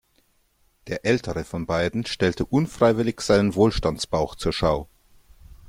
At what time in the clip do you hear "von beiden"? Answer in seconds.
1.43-2.07